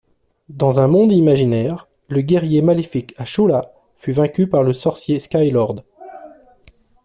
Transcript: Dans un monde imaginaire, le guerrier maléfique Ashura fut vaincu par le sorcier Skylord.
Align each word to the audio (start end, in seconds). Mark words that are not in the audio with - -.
Dans 0.49 0.79
un 0.79 0.87
monde 0.87 1.11
imaginaire, 1.11 1.87
le 2.07 2.21
guerrier 2.21 2.63
maléfique 2.63 3.13
Ashura 3.17 3.71
fut 3.97 4.13
vaincu 4.13 4.47
par 4.47 4.63
le 4.63 4.73
sorcier 4.73 5.19
Skylord. 5.19 5.83